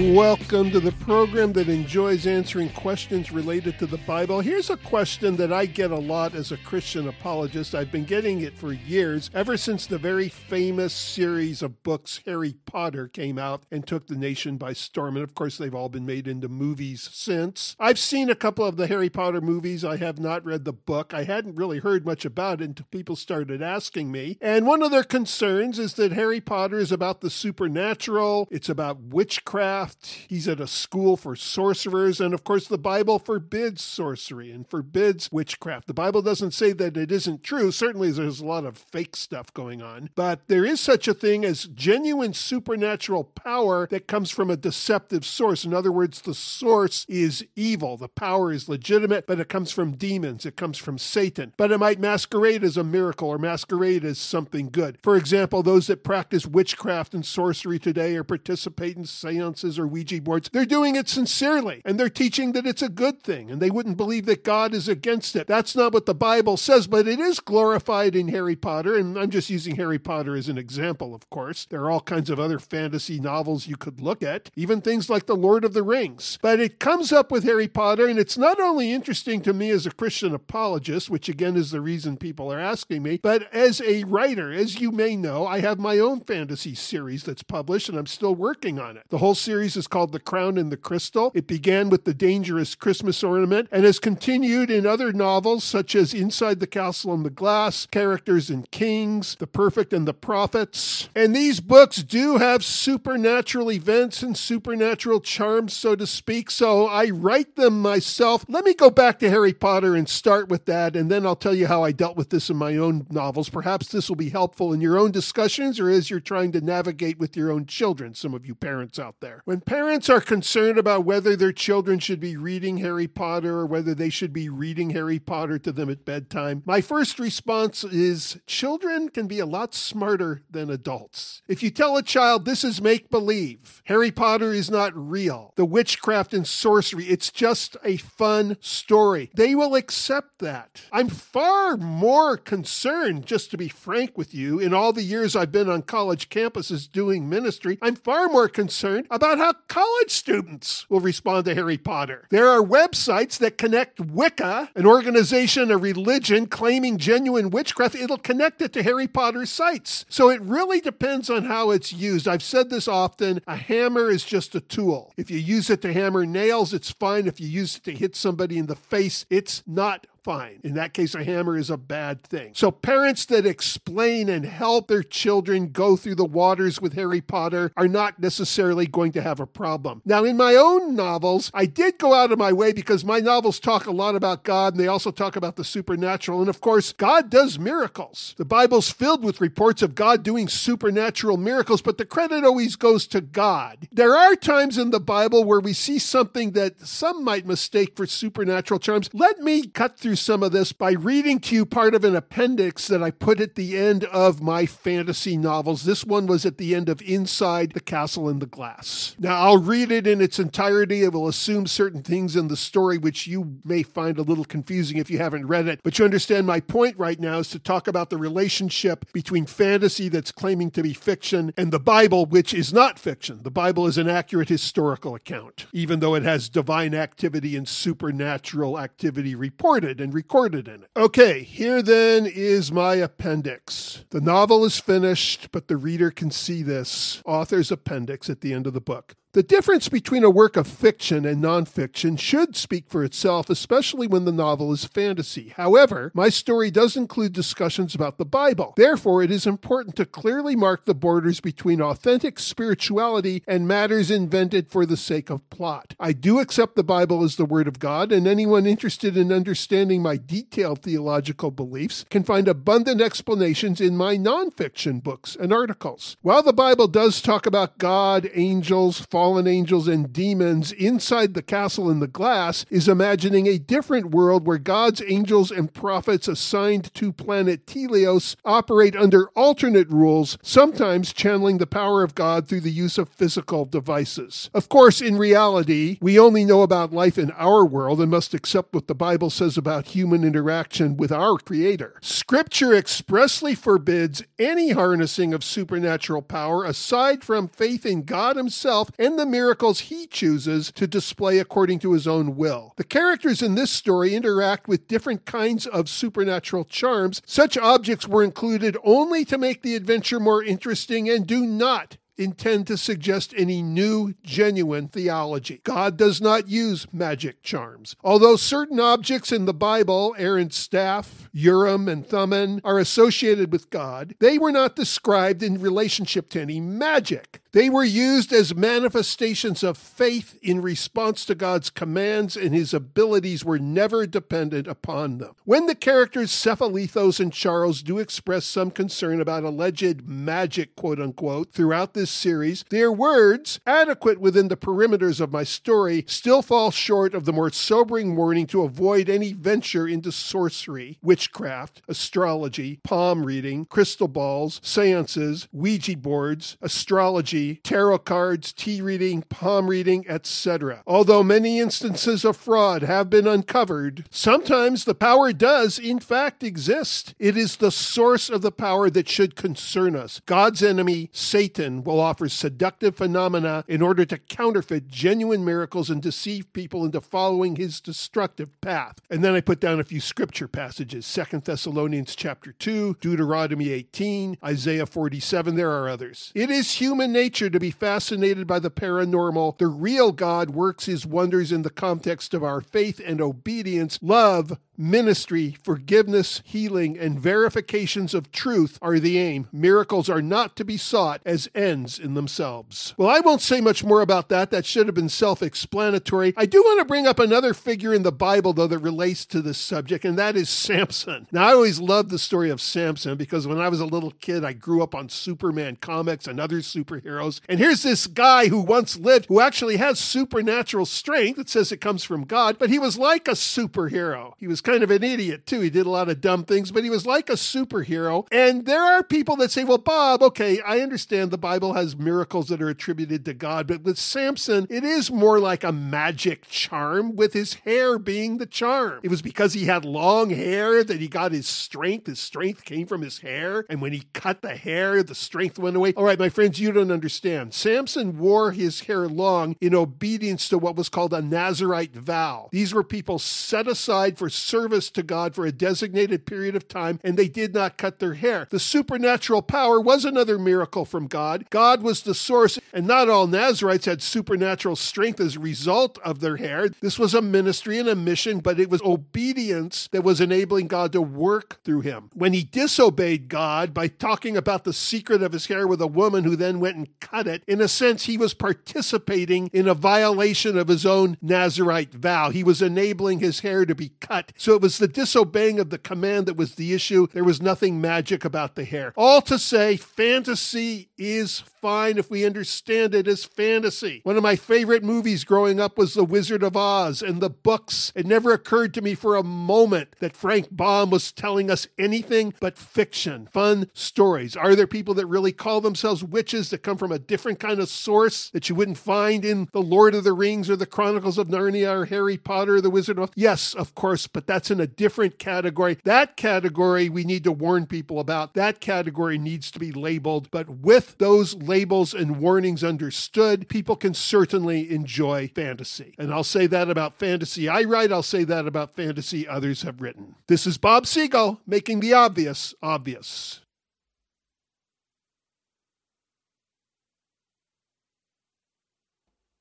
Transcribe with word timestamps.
Welcome 0.00 0.70
to 0.70 0.80
the 0.80 0.92
program 0.92 1.52
that 1.52 1.68
enjoys 1.68 2.26
answering 2.26 2.70
questions 2.70 3.30
related 3.32 3.78
to 3.80 3.86
the 3.86 3.98
Bible. 3.98 4.40
Here's 4.40 4.70
a 4.70 4.78
question 4.78 5.36
that 5.36 5.52
I 5.52 5.66
get 5.66 5.90
a 5.90 5.98
lot 5.98 6.34
as 6.34 6.52
a 6.52 6.56
Christian 6.56 7.06
apologist. 7.06 7.74
I've 7.74 7.92
been 7.92 8.06
getting 8.06 8.40
it 8.40 8.56
for 8.56 8.72
years, 8.72 9.30
ever 9.34 9.58
since 9.58 9.86
the 9.86 9.98
very 9.98 10.30
famous 10.30 10.94
series 10.94 11.60
of 11.60 11.82
books 11.82 12.22
Harry 12.24 12.54
Potter 12.64 13.08
came 13.08 13.36
out 13.36 13.64
and 13.70 13.86
took 13.86 14.06
the 14.06 14.16
nation 14.16 14.56
by 14.56 14.72
storm. 14.72 15.16
And 15.16 15.22
of 15.22 15.34
course, 15.34 15.58
they've 15.58 15.74
all 15.74 15.90
been 15.90 16.06
made 16.06 16.26
into 16.26 16.48
movies 16.48 17.06
since. 17.12 17.76
I've 17.78 17.98
seen 17.98 18.30
a 18.30 18.34
couple 18.34 18.64
of 18.64 18.78
the 18.78 18.86
Harry 18.86 19.10
Potter 19.10 19.42
movies. 19.42 19.84
I 19.84 19.98
have 19.98 20.18
not 20.18 20.46
read 20.46 20.64
the 20.64 20.72
book. 20.72 21.12
I 21.12 21.24
hadn't 21.24 21.56
really 21.56 21.80
heard 21.80 22.06
much 22.06 22.24
about 22.24 22.62
it 22.62 22.64
until 22.64 22.86
people 22.90 23.16
started 23.16 23.60
asking 23.60 24.10
me. 24.10 24.38
And 24.40 24.66
one 24.66 24.82
of 24.82 24.92
their 24.92 25.04
concerns 25.04 25.78
is 25.78 25.92
that 25.94 26.12
Harry 26.12 26.40
Potter 26.40 26.78
is 26.78 26.90
about 26.90 27.20
the 27.20 27.28
supernatural, 27.28 28.48
it's 28.50 28.70
about 28.70 29.02
witchcraft 29.02 29.89
He's 30.28 30.48
at 30.48 30.60
a 30.60 30.66
school 30.66 31.16
for 31.16 31.36
sorcerers. 31.36 32.20
And 32.20 32.34
of 32.34 32.44
course, 32.44 32.68
the 32.68 32.78
Bible 32.78 33.18
forbids 33.18 33.82
sorcery 33.82 34.50
and 34.50 34.68
forbids 34.68 35.30
witchcraft. 35.32 35.86
The 35.86 35.94
Bible 35.94 36.22
doesn't 36.22 36.52
say 36.52 36.72
that 36.72 36.96
it 36.96 37.10
isn't 37.10 37.42
true. 37.42 37.70
Certainly, 37.70 38.12
there's 38.12 38.40
a 38.40 38.46
lot 38.46 38.64
of 38.64 38.78
fake 38.78 39.16
stuff 39.16 39.52
going 39.52 39.82
on. 39.82 40.10
But 40.14 40.48
there 40.48 40.64
is 40.64 40.80
such 40.80 41.08
a 41.08 41.14
thing 41.14 41.44
as 41.44 41.64
genuine 41.64 42.34
supernatural 42.34 43.24
power 43.24 43.88
that 43.90 44.06
comes 44.06 44.30
from 44.30 44.50
a 44.50 44.56
deceptive 44.56 45.24
source. 45.24 45.64
In 45.64 45.74
other 45.74 45.92
words, 45.92 46.20
the 46.20 46.34
source 46.34 47.04
is 47.08 47.44
evil. 47.56 47.96
The 47.96 48.08
power 48.08 48.52
is 48.52 48.68
legitimate, 48.68 49.26
but 49.26 49.40
it 49.40 49.48
comes 49.48 49.72
from 49.72 49.96
demons. 49.96 50.46
It 50.46 50.56
comes 50.56 50.78
from 50.78 50.98
Satan. 50.98 51.54
But 51.56 51.72
it 51.72 51.78
might 51.78 51.98
masquerade 51.98 52.64
as 52.64 52.76
a 52.76 52.84
miracle 52.84 53.28
or 53.28 53.38
masquerade 53.38 54.04
as 54.04 54.18
something 54.18 54.68
good. 54.70 54.98
For 55.02 55.16
example, 55.16 55.62
those 55.62 55.86
that 55.88 56.04
practice 56.04 56.46
witchcraft 56.46 57.14
and 57.14 57.24
sorcery 57.24 57.78
today 57.78 58.16
or 58.16 58.24
participate 58.24 58.96
in 58.96 59.04
seances 59.04 59.78
or 59.80 59.86
Ouija 59.86 60.20
boards. 60.20 60.50
They're 60.52 60.64
doing 60.64 60.96
it 60.96 61.08
sincerely 61.08 61.82
and 61.84 61.98
they're 61.98 62.08
teaching 62.08 62.52
that 62.52 62.66
it's 62.66 62.82
a 62.82 62.88
good 62.88 63.22
thing 63.22 63.50
and 63.50 63.60
they 63.60 63.70
wouldn't 63.70 63.96
believe 63.96 64.26
that 64.26 64.44
God 64.44 64.74
is 64.74 64.88
against 64.88 65.34
it. 65.34 65.46
That's 65.46 65.74
not 65.74 65.92
what 65.92 66.06
the 66.06 66.14
Bible 66.14 66.56
says, 66.56 66.86
but 66.86 67.08
it 67.08 67.18
is 67.18 67.40
glorified 67.40 68.14
in 68.14 68.28
Harry 68.28 68.56
Potter. 68.56 68.96
And 68.96 69.18
I'm 69.18 69.30
just 69.30 69.50
using 69.50 69.76
Harry 69.76 69.98
Potter 69.98 70.36
as 70.36 70.48
an 70.48 70.58
example, 70.58 71.14
of 71.14 71.28
course. 71.30 71.66
There 71.66 71.82
are 71.82 71.90
all 71.90 72.00
kinds 72.00 72.30
of 72.30 72.38
other 72.38 72.58
fantasy 72.58 73.18
novels 73.18 73.66
you 73.66 73.76
could 73.76 74.00
look 74.00 74.22
at, 74.22 74.50
even 74.56 74.80
things 74.80 75.08
like 75.08 75.26
The 75.26 75.36
Lord 75.36 75.64
of 75.64 75.72
the 75.72 75.82
Rings. 75.82 76.38
But 76.42 76.60
it 76.60 76.78
comes 76.78 77.12
up 77.12 77.32
with 77.32 77.44
Harry 77.44 77.68
Potter, 77.68 78.06
and 78.06 78.18
it's 78.18 78.38
not 78.38 78.60
only 78.60 78.92
interesting 78.92 79.40
to 79.42 79.52
me 79.52 79.70
as 79.70 79.86
a 79.86 79.90
Christian 79.90 80.34
apologist, 80.34 81.08
which 81.08 81.28
again 81.28 81.56
is 81.56 81.70
the 81.70 81.80
reason 81.80 82.16
people 82.16 82.52
are 82.52 82.58
asking 82.58 83.02
me, 83.02 83.18
but 83.22 83.52
as 83.52 83.80
a 83.80 84.04
writer, 84.04 84.52
as 84.52 84.80
you 84.80 84.90
may 84.90 85.16
know, 85.16 85.46
I 85.46 85.60
have 85.60 85.78
my 85.78 85.98
own 85.98 86.20
fantasy 86.20 86.74
series 86.74 87.24
that's 87.24 87.42
published 87.42 87.88
and 87.88 87.98
I'm 87.98 88.06
still 88.06 88.34
working 88.34 88.78
on 88.78 88.96
it. 88.96 89.04
The 89.08 89.18
whole 89.18 89.34
series 89.34 89.69
series 89.70 89.84
is 89.84 89.86
called 89.86 90.10
The 90.10 90.18
Crown 90.18 90.58
and 90.58 90.72
the 90.72 90.76
Crystal. 90.76 91.30
It 91.32 91.46
began 91.46 91.90
with 91.90 92.04
The 92.04 92.14
Dangerous 92.14 92.74
Christmas 92.74 93.22
Ornament 93.22 93.68
and 93.70 93.84
has 93.84 94.00
continued 94.00 94.68
in 94.68 94.84
other 94.84 95.12
novels 95.12 95.62
such 95.62 95.94
as 95.94 96.12
Inside 96.12 96.58
the 96.58 96.66
Castle 96.66 97.14
in 97.14 97.22
the 97.22 97.30
Glass, 97.30 97.86
Characters 97.86 98.50
and 98.50 98.68
Kings, 98.72 99.36
The 99.36 99.46
Perfect 99.46 99.92
and 99.92 100.08
the 100.08 100.14
Prophets. 100.14 101.08
And 101.14 101.36
these 101.36 101.60
books 101.60 102.02
do 102.02 102.38
have 102.38 102.64
supernatural 102.64 103.70
events 103.70 104.24
and 104.24 104.36
supernatural 104.36 105.20
charms, 105.20 105.72
so 105.72 105.94
to 105.94 106.06
speak, 106.06 106.50
so 106.50 106.86
I 106.86 107.10
write 107.10 107.54
them 107.54 107.80
myself. 107.80 108.44
Let 108.48 108.64
me 108.64 108.74
go 108.74 108.90
back 108.90 109.20
to 109.20 109.30
Harry 109.30 109.52
Potter 109.52 109.94
and 109.94 110.08
start 110.08 110.48
with 110.48 110.64
that, 110.64 110.96
and 110.96 111.08
then 111.10 111.24
I'll 111.24 111.36
tell 111.36 111.54
you 111.54 111.68
how 111.68 111.84
I 111.84 111.92
dealt 111.92 112.16
with 112.16 112.30
this 112.30 112.50
in 112.50 112.56
my 112.56 112.76
own 112.76 113.06
novels. 113.08 113.48
Perhaps 113.48 113.88
this 113.88 114.08
will 114.08 114.16
be 114.16 114.30
helpful 114.30 114.72
in 114.72 114.80
your 114.80 114.98
own 114.98 115.12
discussions 115.12 115.78
or 115.78 115.88
as 115.88 116.10
you're 116.10 116.18
trying 116.18 116.50
to 116.52 116.60
navigate 116.60 117.18
with 117.18 117.36
your 117.36 117.52
own 117.52 117.66
children, 117.66 118.14
some 118.14 118.34
of 118.34 118.44
you 118.44 118.54
parents 118.56 118.98
out 118.98 119.20
there. 119.20 119.42
When 119.50 119.62
parents 119.62 120.08
are 120.08 120.20
concerned 120.20 120.78
about 120.78 121.04
whether 121.04 121.34
their 121.34 121.50
children 121.50 121.98
should 121.98 122.20
be 122.20 122.36
reading 122.36 122.76
Harry 122.76 123.08
Potter 123.08 123.56
or 123.58 123.66
whether 123.66 123.96
they 123.96 124.08
should 124.08 124.32
be 124.32 124.48
reading 124.48 124.90
Harry 124.90 125.18
Potter 125.18 125.58
to 125.58 125.72
them 125.72 125.90
at 125.90 126.04
bedtime, 126.04 126.62
my 126.64 126.80
first 126.80 127.18
response 127.18 127.82
is 127.82 128.38
children 128.46 129.08
can 129.08 129.26
be 129.26 129.40
a 129.40 129.46
lot 129.46 129.74
smarter 129.74 130.42
than 130.48 130.70
adults. 130.70 131.42
If 131.48 131.64
you 131.64 131.70
tell 131.70 131.96
a 131.96 132.02
child 132.04 132.44
this 132.44 132.62
is 132.62 132.80
make 132.80 133.10
believe, 133.10 133.82
Harry 133.86 134.12
Potter 134.12 134.52
is 134.52 134.70
not 134.70 134.92
real, 134.94 135.52
the 135.56 135.64
witchcraft 135.64 136.32
and 136.32 136.46
sorcery, 136.46 137.06
it's 137.06 137.32
just 137.32 137.76
a 137.82 137.96
fun 137.96 138.56
story, 138.60 139.32
they 139.34 139.56
will 139.56 139.74
accept 139.74 140.38
that. 140.38 140.82
I'm 140.92 141.08
far 141.08 141.76
more 141.76 142.36
concerned, 142.36 143.26
just 143.26 143.50
to 143.50 143.56
be 143.56 143.66
frank 143.66 144.16
with 144.16 144.32
you, 144.32 144.60
in 144.60 144.72
all 144.72 144.92
the 144.92 145.02
years 145.02 145.34
I've 145.34 145.50
been 145.50 145.68
on 145.68 145.82
college 145.82 146.28
campuses 146.28 146.88
doing 146.88 147.28
ministry, 147.28 147.80
I'm 147.82 147.96
far 147.96 148.28
more 148.28 148.48
concerned 148.48 149.08
about 149.10 149.39
how 149.40 149.54
college 149.68 150.10
students 150.10 150.88
will 150.90 151.00
respond 151.00 151.46
to 151.46 151.54
Harry 151.54 151.78
Potter. 151.78 152.26
There 152.28 152.46
are 152.46 152.60
websites 152.60 153.38
that 153.38 153.56
connect 153.56 153.98
Wicca, 153.98 154.68
an 154.74 154.84
organization, 154.84 155.70
a 155.70 155.78
religion 155.78 156.46
claiming 156.46 156.98
genuine 156.98 157.48
witchcraft. 157.48 157.94
It'll 157.94 158.18
connect 158.18 158.60
it 158.60 158.74
to 158.74 158.82
Harry 158.82 159.08
Potter 159.08 159.46
sites. 159.46 160.04
So 160.10 160.28
it 160.28 160.42
really 160.42 160.82
depends 160.82 161.30
on 161.30 161.44
how 161.44 161.70
it's 161.70 161.90
used. 161.90 162.28
I've 162.28 162.42
said 162.42 162.68
this 162.68 162.86
often 162.86 163.40
a 163.46 163.56
hammer 163.56 164.10
is 164.10 164.24
just 164.24 164.54
a 164.54 164.60
tool. 164.60 165.14
If 165.16 165.30
you 165.30 165.38
use 165.38 165.70
it 165.70 165.80
to 165.82 165.92
hammer 165.94 166.26
nails, 166.26 166.74
it's 166.74 166.90
fine. 166.90 167.26
If 167.26 167.40
you 167.40 167.48
use 167.48 167.76
it 167.76 167.84
to 167.84 167.92
hit 167.92 168.14
somebody 168.16 168.58
in 168.58 168.66
the 168.66 168.76
face, 168.76 169.24
it's 169.30 169.62
not 169.66 170.06
fine. 170.22 170.60
In 170.62 170.74
that 170.74 170.92
case, 170.92 171.14
a 171.14 171.24
hammer 171.24 171.56
is 171.56 171.70
a 171.70 171.76
bad 171.76 172.22
thing. 172.22 172.52
So, 172.54 172.70
parents 172.70 173.24
that 173.26 173.46
explain 173.46 174.28
and 174.28 174.44
help 174.44 174.88
their 174.88 175.02
children 175.02 175.70
go 175.72 175.96
through 175.96 176.16
the 176.16 176.24
waters 176.24 176.80
with 176.80 176.94
Harry 176.94 177.20
Potter 177.20 177.72
are 177.76 177.88
not 177.88 178.18
necessarily 178.18 178.86
going 178.86 179.12
to 179.12 179.22
have 179.22 179.40
a 179.40 179.46
problem. 179.46 180.02
Now, 180.04 180.24
in 180.24 180.36
my 180.36 180.54
own 180.54 180.94
novels, 180.94 181.50
I 181.54 181.66
did 181.66 181.98
go 181.98 182.14
out 182.14 182.32
of 182.32 182.38
my 182.38 182.52
way 182.52 182.72
because 182.72 183.04
my 183.04 183.20
novels 183.20 183.60
talk 183.60 183.86
a 183.86 183.92
lot 183.92 184.14
about 184.14 184.44
God 184.44 184.74
and 184.74 184.82
they 184.82 184.88
also 184.88 185.10
talk 185.10 185.36
about 185.36 185.56
the 185.56 185.64
supernatural. 185.64 186.40
And 186.40 186.48
of 186.48 186.60
course, 186.60 186.92
God 186.92 187.30
does 187.30 187.58
miracles. 187.58 188.34
The 188.36 188.44
Bible's 188.44 188.90
filled 188.90 189.24
with 189.24 189.40
reports 189.40 189.82
of 189.82 189.94
God 189.94 190.22
doing 190.22 190.48
supernatural 190.48 191.36
miracles, 191.36 191.82
but 191.82 191.98
the 191.98 192.04
credit 192.04 192.44
always 192.44 192.76
goes 192.76 193.06
to 193.08 193.20
God. 193.20 193.88
There 193.92 194.14
are 194.14 194.36
times 194.36 194.78
in 194.78 194.90
the 194.90 195.00
Bible 195.00 195.44
where 195.44 195.60
we 195.60 195.72
see 195.72 195.98
something 195.98 196.52
that 196.52 196.80
some 196.86 197.24
might 197.24 197.46
mistake 197.46 197.96
for 197.96 198.06
supernatural 198.06 198.80
charms. 198.80 199.10
Let 199.12 199.38
me 199.38 199.66
cut 199.66 199.98
through 199.98 200.09
through 200.10 200.16
some 200.16 200.42
of 200.42 200.50
this 200.50 200.72
by 200.72 200.90
reading 200.90 201.38
to 201.38 201.54
you 201.54 201.64
part 201.64 201.94
of 201.94 202.02
an 202.02 202.16
appendix 202.16 202.88
that 202.88 203.00
I 203.00 203.12
put 203.12 203.40
at 203.40 203.54
the 203.54 203.78
end 203.78 204.02
of 204.06 204.42
my 204.42 204.66
fantasy 204.66 205.36
novels. 205.36 205.84
This 205.84 206.04
one 206.04 206.26
was 206.26 206.44
at 206.44 206.58
the 206.58 206.74
end 206.74 206.88
of 206.88 207.00
Inside 207.02 207.74
the 207.74 207.80
Castle 207.80 208.28
in 208.28 208.40
the 208.40 208.46
Glass. 208.46 209.14
Now, 209.20 209.38
I'll 209.38 209.58
read 209.58 209.92
it 209.92 210.08
in 210.08 210.20
its 210.20 210.40
entirety. 210.40 211.04
It 211.04 211.12
will 211.12 211.28
assume 211.28 211.68
certain 211.68 212.02
things 212.02 212.34
in 212.34 212.48
the 212.48 212.56
story 212.56 212.98
which 212.98 213.28
you 213.28 213.58
may 213.64 213.84
find 213.84 214.18
a 214.18 214.22
little 214.22 214.44
confusing 214.44 214.96
if 214.96 215.10
you 215.12 215.18
haven't 215.18 215.46
read 215.46 215.68
it. 215.68 215.78
But 215.84 215.96
you 215.96 216.04
understand 216.04 216.44
my 216.44 216.58
point 216.58 216.98
right 216.98 217.20
now 217.20 217.38
is 217.38 217.50
to 217.50 217.60
talk 217.60 217.86
about 217.86 218.10
the 218.10 218.18
relationship 218.18 219.12
between 219.12 219.46
fantasy 219.46 220.08
that's 220.08 220.32
claiming 220.32 220.72
to 220.72 220.82
be 220.82 220.92
fiction 220.92 221.54
and 221.56 221.70
the 221.70 221.78
Bible, 221.78 222.26
which 222.26 222.52
is 222.52 222.72
not 222.72 222.98
fiction. 222.98 223.44
The 223.44 223.50
Bible 223.52 223.86
is 223.86 223.96
an 223.96 224.08
accurate 224.08 224.48
historical 224.48 225.14
account, 225.14 225.66
even 225.72 226.00
though 226.00 226.16
it 226.16 226.24
has 226.24 226.48
divine 226.48 226.96
activity 226.96 227.54
and 227.54 227.68
supernatural 227.68 228.76
activity 228.76 229.36
reported 229.36 229.99
and 230.00 230.14
recorded 230.14 230.68
in 230.68 230.82
it. 230.82 230.90
Okay, 230.96 231.42
here 231.42 231.82
then 231.82 232.26
is 232.26 232.72
my 232.72 232.94
appendix. 232.94 234.04
The 234.10 234.20
novel 234.20 234.64
is 234.64 234.78
finished, 234.78 235.50
but 235.52 235.68
the 235.68 235.76
reader 235.76 236.10
can 236.10 236.30
see 236.30 236.62
this 236.62 237.22
author's 237.24 237.70
appendix 237.70 238.30
at 238.30 238.40
the 238.40 238.52
end 238.52 238.66
of 238.66 238.72
the 238.72 238.80
book. 238.80 239.14
The 239.32 239.44
difference 239.44 239.88
between 239.88 240.24
a 240.24 240.30
work 240.30 240.56
of 240.56 240.66
fiction 240.66 241.24
and 241.24 241.40
nonfiction 241.40 242.18
should 242.18 242.56
speak 242.56 242.86
for 242.88 243.04
itself, 243.04 243.48
especially 243.48 244.08
when 244.08 244.24
the 244.24 244.32
novel 244.32 244.72
is 244.72 244.84
fantasy. 244.84 245.52
However, 245.56 246.10
my 246.14 246.30
story 246.30 246.68
does 246.72 246.96
include 246.96 247.32
discussions 247.32 247.94
about 247.94 248.18
the 248.18 248.24
Bible. 248.24 248.74
Therefore, 248.76 249.22
it 249.22 249.30
is 249.30 249.46
important 249.46 249.94
to 249.94 250.04
clearly 250.04 250.56
mark 250.56 250.84
the 250.84 250.96
borders 250.96 251.38
between 251.38 251.80
authentic 251.80 252.40
spirituality 252.40 253.44
and 253.46 253.68
matters 253.68 254.10
invented 254.10 254.68
for 254.68 254.84
the 254.84 254.96
sake 254.96 255.30
of 255.30 255.48
plot. 255.48 255.94
I 256.00 256.12
do 256.12 256.40
accept 256.40 256.74
the 256.74 256.82
Bible 256.82 257.22
as 257.22 257.36
the 257.36 257.44
Word 257.44 257.68
of 257.68 257.78
God, 257.78 258.10
and 258.10 258.26
anyone 258.26 258.66
interested 258.66 259.16
in 259.16 259.32
understanding 259.32 260.02
my 260.02 260.16
detailed 260.16 260.82
theological 260.82 261.52
beliefs 261.52 262.04
can 262.10 262.24
find 262.24 262.48
abundant 262.48 263.00
explanations 263.00 263.80
in 263.80 263.96
my 263.96 264.16
nonfiction 264.16 265.00
books 265.00 265.36
and 265.36 265.52
articles. 265.52 266.16
While 266.20 266.42
the 266.42 266.52
Bible 266.52 266.88
does 266.88 267.22
talk 267.22 267.46
about 267.46 267.78
God, 267.78 268.28
angels, 268.34 268.98
fallen 269.20 269.46
angels 269.46 269.86
and 269.86 270.14
demons 270.14 270.72
inside 270.72 271.34
the 271.34 271.42
castle 271.42 271.90
in 271.90 272.00
the 272.00 272.06
glass 272.06 272.64
is 272.70 272.88
imagining 272.88 273.46
a 273.46 273.58
different 273.58 274.12
world 274.12 274.46
where 274.46 274.56
God's 274.56 275.02
angels 275.06 275.50
and 275.50 275.74
prophets 275.74 276.26
assigned 276.26 276.94
to 276.94 277.12
planet 277.12 277.66
Telios 277.66 278.34
operate 278.46 278.96
under 278.96 279.28
alternate 279.36 279.90
rules, 279.90 280.38
sometimes 280.40 281.12
channeling 281.12 281.58
the 281.58 281.66
power 281.66 282.02
of 282.02 282.14
God 282.14 282.48
through 282.48 282.62
the 282.62 282.70
use 282.70 282.96
of 282.96 283.10
physical 283.10 283.66
devices. 283.66 284.48
Of 284.54 284.70
course, 284.70 285.02
in 285.02 285.18
reality, 285.18 285.98
we 286.00 286.18
only 286.18 286.46
know 286.46 286.62
about 286.62 286.94
life 286.94 287.18
in 287.18 287.30
our 287.32 287.66
world 287.66 288.00
and 288.00 288.10
must 288.10 288.32
accept 288.32 288.72
what 288.72 288.86
the 288.86 288.94
Bible 288.94 289.28
says 289.28 289.58
about 289.58 289.88
human 289.88 290.24
interaction 290.24 290.96
with 290.96 291.12
our 291.12 291.36
Creator. 291.36 291.96
Scripture 292.00 292.74
expressly 292.74 293.54
forbids 293.54 294.22
any 294.38 294.70
harnessing 294.70 295.34
of 295.34 295.44
supernatural 295.44 296.22
power 296.22 296.64
aside 296.64 297.22
from 297.22 297.48
faith 297.48 297.84
in 297.84 298.04
God 298.04 298.36
Himself 298.36 298.90
and 298.98 299.09
the 299.16 299.26
miracles 299.26 299.80
He 299.80 300.06
chooses 300.06 300.72
to 300.72 300.86
display 300.86 301.38
according 301.38 301.78
to 301.80 301.92
His 301.92 302.06
own 302.06 302.36
will. 302.36 302.74
The 302.76 302.84
characters 302.84 303.42
in 303.42 303.54
this 303.54 303.70
story 303.70 304.14
interact 304.14 304.68
with 304.68 304.88
different 304.88 305.24
kinds 305.24 305.66
of 305.66 305.88
supernatural 305.88 306.64
charms. 306.64 307.22
Such 307.26 307.56
objects 307.56 308.08
were 308.08 308.22
included 308.22 308.76
only 308.84 309.24
to 309.26 309.38
make 309.38 309.62
the 309.62 309.76
adventure 309.76 310.20
more 310.20 310.42
interesting 310.42 311.08
and 311.08 311.26
do 311.26 311.46
not 311.46 311.96
intend 312.20 312.66
to 312.66 312.76
suggest 312.76 313.34
any 313.36 313.62
new, 313.62 314.14
genuine 314.22 314.88
theology. 314.88 315.60
God 315.64 315.96
does 315.96 316.20
not 316.20 316.48
use 316.48 316.86
magic 316.92 317.42
charms. 317.42 317.96
Although 318.04 318.36
certain 318.36 318.78
objects 318.78 319.32
in 319.32 319.46
the 319.46 319.54
Bible, 319.54 320.14
Aaron's 320.18 320.56
staff, 320.56 321.28
Urim, 321.32 321.88
and 321.88 322.06
Thummim, 322.06 322.60
are 322.62 322.78
associated 322.78 323.50
with 323.50 323.70
God, 323.70 324.14
they 324.20 324.38
were 324.38 324.52
not 324.52 324.76
described 324.76 325.42
in 325.42 325.60
relationship 325.60 326.28
to 326.30 326.40
any 326.40 326.60
magic. 326.60 327.40
They 327.52 327.68
were 327.68 327.84
used 327.84 328.32
as 328.32 328.54
manifestations 328.54 329.64
of 329.64 329.76
faith 329.76 330.38
in 330.40 330.62
response 330.62 331.24
to 331.24 331.34
God's 331.34 331.68
commands, 331.68 332.36
and 332.36 332.54
his 332.54 332.72
abilities 332.72 333.44
were 333.44 333.58
never 333.58 334.06
dependent 334.06 334.68
upon 334.68 335.18
them. 335.18 335.34
When 335.44 335.66
the 335.66 335.74
characters 335.74 336.30
Cephalethos 336.30 337.18
and 337.18 337.32
Charles 337.32 337.82
do 337.82 337.98
express 337.98 338.44
some 338.44 338.70
concern 338.70 339.20
about 339.20 339.42
alleged 339.42 340.06
magic, 340.06 340.76
quote 340.76 341.00
unquote, 341.00 341.52
throughout 341.52 341.94
this 341.94 342.10
series, 342.10 342.64
their 342.70 342.92
words, 342.92 343.58
adequate 343.66 344.20
within 344.20 344.46
the 344.46 344.56
perimeters 344.56 345.20
of 345.20 345.32
my 345.32 345.42
story, 345.42 346.04
still 346.06 346.42
fall 346.42 346.70
short 346.70 347.14
of 347.14 347.24
the 347.24 347.32
more 347.32 347.50
sobering 347.50 348.14
warning 348.14 348.46
to 348.46 348.62
avoid 348.62 349.08
any 349.08 349.32
venture 349.32 349.88
into 349.88 350.12
sorcery, 350.12 350.98
witchcraft, 351.02 351.82
astrology, 351.88 352.78
palm 352.84 353.24
reading, 353.24 353.64
crystal 353.64 354.08
balls, 354.08 354.60
seances, 354.62 355.48
Ouija 355.50 355.96
boards, 355.96 356.56
astrology 356.62 357.39
tarot 357.62 357.98
cards, 357.98 358.52
tea 358.52 358.80
reading, 358.80 359.22
palm 359.22 359.68
reading, 359.68 360.04
etc. 360.08 360.82
Although 360.86 361.22
many 361.22 361.58
instances 361.58 362.24
of 362.24 362.36
fraud 362.36 362.82
have 362.82 363.10
been 363.10 363.26
uncovered, 363.26 364.06
sometimes 364.10 364.84
the 364.84 364.94
power 364.94 365.32
does, 365.32 365.78
in 365.78 365.98
fact, 365.98 366.42
exist. 366.42 367.14
It 367.18 367.36
is 367.36 367.56
the 367.56 367.70
source 367.70 368.30
of 368.30 368.42
the 368.42 368.52
power 368.52 368.90
that 368.90 369.08
should 369.08 369.36
concern 369.36 369.96
us. 369.96 370.20
God's 370.26 370.62
enemy, 370.62 371.10
Satan, 371.12 371.84
will 371.84 372.00
offer 372.00 372.28
seductive 372.28 372.96
phenomena 372.96 373.64
in 373.68 373.82
order 373.82 374.04
to 374.04 374.18
counterfeit 374.18 374.88
genuine 374.88 375.44
miracles 375.44 375.90
and 375.90 376.02
deceive 376.02 376.52
people 376.52 376.84
into 376.84 377.00
following 377.00 377.56
his 377.56 377.80
destructive 377.80 378.60
path. 378.60 378.98
And 379.08 379.24
then 379.24 379.34
I 379.34 379.40
put 379.40 379.60
down 379.60 379.80
a 379.80 379.84
few 379.84 380.00
scripture 380.00 380.48
passages 380.48 381.06
Second 381.06 381.44
Thessalonians 381.44 382.14
chapter 382.14 382.52
2, 382.52 382.96
Deuteronomy 383.00 383.70
18, 383.70 384.38
Isaiah 384.44 384.86
47. 384.86 385.54
There 385.54 385.70
are 385.70 385.88
others. 385.88 386.32
It 386.34 386.50
is 386.50 386.74
human 386.74 387.12
nature 387.12 387.29
nature 387.30 387.48
to 387.48 387.60
be 387.60 387.70
fascinated 387.70 388.44
by 388.44 388.58
the 388.58 388.72
paranormal, 388.72 389.56
the 389.58 389.68
real 389.68 390.10
God 390.10 390.50
works 390.50 390.86
his 390.86 391.06
wonders 391.06 391.52
in 391.52 391.62
the 391.62 391.70
context 391.70 392.34
of 392.34 392.42
our 392.42 392.60
faith 392.60 393.00
and 393.06 393.20
obedience, 393.20 394.00
love, 394.02 394.58
ministry, 394.80 395.56
forgiveness, 395.62 396.42
healing, 396.44 396.98
and 396.98 397.20
verifications 397.20 398.14
of 398.14 398.32
truth 398.32 398.78
are 398.80 398.98
the 398.98 399.18
aim. 399.18 399.46
Miracles 399.52 400.08
are 400.08 400.22
not 400.22 400.56
to 400.56 400.64
be 400.64 400.76
sought 400.76 401.20
as 401.26 401.48
ends 401.54 401.98
in 401.98 402.14
themselves. 402.14 402.94
Well, 402.96 403.10
I 403.10 403.20
won't 403.20 403.42
say 403.42 403.60
much 403.60 403.84
more 403.84 404.00
about 404.00 404.30
that. 404.30 404.50
That 404.50 404.64
should 404.64 404.86
have 404.86 404.94
been 404.94 405.10
self 405.10 405.42
explanatory. 405.42 406.32
I 406.36 406.46
do 406.46 406.62
want 406.62 406.80
to 406.80 406.86
bring 406.86 407.06
up 407.06 407.18
another 407.18 407.52
figure 407.52 407.92
in 407.92 408.02
the 408.02 408.10
Bible, 408.10 408.54
though, 408.54 408.66
that 408.66 408.78
relates 408.78 409.26
to 409.26 409.42
this 409.42 409.58
subject, 409.58 410.04
and 410.04 410.18
that 410.18 410.34
is 410.34 410.48
Samson. 410.48 411.28
Now, 411.30 411.48
I 411.48 411.52
always 411.52 411.78
loved 411.78 412.10
the 412.10 412.18
story 412.18 412.48
of 412.48 412.60
Samson 412.60 413.16
because 413.18 413.46
when 413.46 413.58
I 413.60 413.68
was 413.68 413.80
a 413.80 413.86
little 413.86 414.12
kid, 414.12 414.44
I 414.44 414.54
grew 414.54 414.82
up 414.82 414.94
on 414.94 415.10
Superman 415.10 415.76
comics 415.76 416.26
and 416.26 416.40
other 416.40 416.60
superheroes 416.60 417.19
superheroes. 417.20 417.40
And 417.48 417.58
here's 417.58 417.82
this 417.82 418.06
guy 418.06 418.48
who 418.48 418.60
once 418.60 418.98
lived 418.98 419.26
who 419.26 419.40
actually 419.40 419.76
has 419.76 419.98
supernatural 419.98 420.86
strength. 420.86 421.38
It 421.38 421.48
says 421.48 421.72
it 421.72 421.78
comes 421.78 422.04
from 422.04 422.24
God, 422.24 422.58
but 422.58 422.70
he 422.70 422.78
was 422.78 422.98
like 422.98 423.28
a 423.28 423.32
superhero. 423.32 424.32
He 424.38 424.46
was 424.46 424.60
kind 424.60 424.82
of 424.82 424.90
an 424.90 425.02
idiot 425.02 425.46
too. 425.46 425.60
He 425.60 425.70
did 425.70 425.86
a 425.86 425.90
lot 425.90 426.08
of 426.08 426.20
dumb 426.20 426.44
things, 426.44 426.72
but 426.72 426.84
he 426.84 426.90
was 426.90 427.06
like 427.06 427.28
a 427.28 427.34
superhero. 427.34 428.26
And 428.32 428.66
there 428.66 428.82
are 428.82 429.02
people 429.02 429.36
that 429.36 429.50
say, 429.50 429.64
well, 429.64 429.78
Bob, 429.78 430.22
okay, 430.22 430.60
I 430.60 430.80
understand 430.80 431.30
the 431.30 431.38
Bible 431.38 431.74
has 431.74 431.96
miracles 431.96 432.48
that 432.48 432.62
are 432.62 432.68
attributed 432.68 433.24
to 433.24 433.34
God, 433.34 433.66
but 433.66 433.82
with 433.82 433.98
Samson, 433.98 434.66
it 434.70 434.84
is 434.84 435.10
more 435.10 435.38
like 435.38 435.64
a 435.64 435.72
magic 435.72 436.48
charm 436.48 437.16
with 437.16 437.32
his 437.32 437.54
hair 437.54 437.98
being 437.98 438.38
the 438.38 438.46
charm. 438.46 439.00
It 439.02 439.10
was 439.10 439.22
because 439.22 439.52
he 439.54 439.66
had 439.66 439.84
long 439.84 440.30
hair 440.30 440.82
that 440.84 441.00
he 441.00 441.08
got 441.08 441.32
his 441.32 441.48
strength. 441.48 442.06
His 442.06 442.18
strength 442.18 442.64
came 442.64 442.86
from 442.86 443.02
his 443.02 443.18
hair. 443.18 443.64
And 443.68 443.80
when 443.80 443.92
he 443.92 444.04
cut 444.12 444.42
the 444.42 444.56
hair, 444.56 445.02
the 445.02 445.14
strength 445.14 445.58
went 445.58 445.76
away. 445.76 445.92
All 445.96 446.04
right, 446.04 446.18
my 446.18 446.28
friends, 446.28 446.60
you 446.60 446.72
don't 446.72 446.90
understand 446.90 447.09
understand. 447.10 447.52
Samson 447.52 448.18
wore 448.18 448.52
his 448.52 448.82
hair 448.82 449.08
long 449.08 449.56
in 449.60 449.74
obedience 449.74 450.48
to 450.48 450.56
what 450.56 450.76
was 450.76 450.88
called 450.88 451.12
a 451.12 451.20
Nazarite 451.20 451.92
vow. 451.92 452.48
These 452.52 452.72
were 452.72 452.84
people 452.84 453.18
set 453.18 453.66
aside 453.66 454.16
for 454.16 454.30
service 454.30 454.90
to 454.90 455.02
God 455.02 455.34
for 455.34 455.44
a 455.44 455.50
designated 455.50 456.24
period 456.24 456.54
of 456.54 456.68
time, 456.68 457.00
and 457.02 457.16
they 457.16 457.26
did 457.26 457.52
not 457.52 457.76
cut 457.76 457.98
their 457.98 458.14
hair. 458.14 458.46
The 458.50 458.60
supernatural 458.60 459.42
power 459.42 459.80
was 459.80 460.04
another 460.04 460.38
miracle 460.38 460.84
from 460.84 461.08
God. 461.08 461.46
God 461.50 461.82
was 461.82 462.02
the 462.02 462.14
source, 462.14 462.60
and 462.72 462.86
not 462.86 463.08
all 463.08 463.26
Nazarites 463.26 463.86
had 463.86 464.02
supernatural 464.02 464.76
strength 464.76 465.18
as 465.18 465.34
a 465.34 465.40
result 465.40 465.98
of 466.04 466.20
their 466.20 466.36
hair. 466.36 466.68
This 466.80 466.96
was 466.96 467.12
a 467.12 467.20
ministry 467.20 467.80
and 467.80 467.88
a 467.88 467.96
mission, 467.96 468.38
but 468.38 468.60
it 468.60 468.70
was 468.70 468.82
obedience 468.82 469.88
that 469.90 470.04
was 470.04 470.20
enabling 470.20 470.68
God 470.68 470.92
to 470.92 471.02
work 471.02 471.60
through 471.64 471.80
him. 471.80 472.10
When 472.14 472.34
he 472.34 472.44
disobeyed 472.44 473.28
God 473.28 473.74
by 473.74 473.88
talking 473.88 474.36
about 474.36 474.62
the 474.62 474.72
secret 474.72 475.24
of 475.24 475.32
his 475.32 475.46
hair 475.46 475.66
with 475.66 475.80
a 475.80 475.88
woman 475.88 476.22
who 476.22 476.36
then 476.36 476.60
went 476.60 476.76
and 476.76 476.99
cut 477.00 477.26
it. 477.26 477.42
In 477.46 477.60
a 477.60 477.68
sense, 477.68 478.06
he 478.06 478.16
was 478.16 478.34
participating 478.34 479.50
in 479.52 479.66
a 479.68 479.74
violation 479.74 480.56
of 480.56 480.68
his 480.68 480.86
own 480.86 481.16
Nazarite 481.20 481.94
vow. 481.94 482.30
He 482.30 482.44
was 482.44 482.62
enabling 482.62 483.20
his 483.20 483.40
hair 483.40 483.64
to 483.66 483.74
be 483.74 483.90
cut. 484.00 484.32
So 484.36 484.54
it 484.54 484.62
was 484.62 484.78
the 484.78 484.88
disobeying 484.88 485.58
of 485.58 485.70
the 485.70 485.78
command 485.78 486.26
that 486.26 486.36
was 486.36 486.54
the 486.54 486.72
issue. 486.72 487.06
There 487.12 487.24
was 487.24 487.42
nothing 487.42 487.80
magic 487.80 488.24
about 488.24 488.54
the 488.54 488.64
hair. 488.64 488.92
All 488.96 489.22
to 489.22 489.38
say, 489.38 489.76
fantasy 489.76 490.90
is 490.96 491.40
fine 491.40 491.98
if 491.98 492.10
we 492.10 492.24
understand 492.24 492.94
it 492.94 493.06
as 493.06 493.24
fantasy. 493.24 494.00
One 494.04 494.16
of 494.16 494.22
my 494.22 494.36
favorite 494.36 494.82
movies 494.82 495.24
growing 495.24 495.60
up 495.60 495.76
was 495.76 495.94
The 495.94 496.04
Wizard 496.04 496.42
of 496.42 496.56
Oz 496.56 497.02
and 497.02 497.20
the 497.20 497.30
books. 497.30 497.92
It 497.94 498.06
never 498.06 498.32
occurred 498.32 498.74
to 498.74 498.82
me 498.82 498.94
for 498.94 499.16
a 499.16 499.22
moment 499.22 499.96
that 500.00 500.16
Frank 500.16 500.48
Baum 500.50 500.90
was 500.90 501.12
telling 501.12 501.50
us 501.50 501.66
anything 501.78 502.34
but 502.40 502.58
fiction, 502.58 503.28
fun 503.32 503.70
stories. 503.74 504.36
Are 504.36 504.54
there 504.54 504.66
people 504.66 504.94
that 504.94 505.06
really 505.06 505.32
call 505.32 505.60
themselves 505.60 506.02
witches 506.02 506.50
that 506.50 506.62
come 506.62 506.78
from 506.78 506.89
a 506.90 506.98
different 506.98 507.40
kind 507.40 507.60
of 507.60 507.68
source 507.68 508.30
that 508.30 508.48
you 508.48 508.54
wouldn't 508.54 508.78
find 508.78 509.24
in 509.24 509.48
The 509.52 509.62
Lord 509.62 509.94
of 509.94 510.04
the 510.04 510.12
Rings 510.12 510.48
or 510.50 510.56
The 510.56 510.66
Chronicles 510.66 511.18
of 511.18 511.28
Narnia 511.28 511.72
or 511.72 511.84
Harry 511.86 512.16
Potter 512.16 512.56
or 512.56 512.60
The 512.60 512.70
Wizard 512.70 512.98
of? 512.98 513.10
Yes, 513.14 513.54
of 513.54 513.74
course, 513.74 514.06
but 514.06 514.26
that's 514.26 514.50
in 514.50 514.60
a 514.60 514.66
different 514.66 515.18
category. 515.18 515.78
That 515.84 516.16
category 516.16 516.88
we 516.88 517.04
need 517.04 517.24
to 517.24 517.32
warn 517.32 517.66
people 517.66 518.00
about. 518.00 518.34
That 518.34 518.60
category 518.60 519.18
needs 519.18 519.50
to 519.52 519.58
be 519.58 519.72
labeled, 519.72 520.30
but 520.30 520.48
with 520.48 520.98
those 520.98 521.34
labels 521.34 521.94
and 521.94 522.18
warnings 522.18 522.64
understood, 522.64 523.48
people 523.48 523.76
can 523.76 523.94
certainly 523.94 524.70
enjoy 524.70 525.30
fantasy. 525.34 525.94
And 525.98 526.12
I'll 526.12 526.24
say 526.24 526.46
that 526.46 526.70
about 526.70 526.98
fantasy 526.98 527.48
I 527.48 527.64
write, 527.64 527.92
I'll 527.92 528.02
say 528.02 528.24
that 528.24 528.46
about 528.46 528.74
fantasy 528.76 529.26
others 529.26 529.62
have 529.62 529.80
written. 529.80 530.14
This 530.26 530.46
is 530.46 530.58
Bob 530.58 530.86
Siegel 530.86 531.40
making 531.46 531.80
the 531.80 531.92
obvious 531.92 532.54
obvious. 532.62 533.40